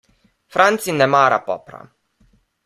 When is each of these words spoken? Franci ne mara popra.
Franci 0.55 0.91
ne 0.95 1.05
mara 1.11 1.39
popra. 1.45 1.79